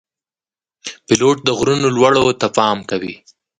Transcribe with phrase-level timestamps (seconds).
[1.05, 3.13] پیلوټ د غرونو لوړو ته پام کوي.